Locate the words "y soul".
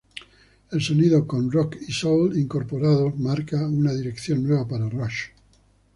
1.87-2.35